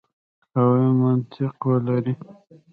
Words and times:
قوي 0.53 0.87
منطق 1.01 1.57
ولري. 1.69 2.13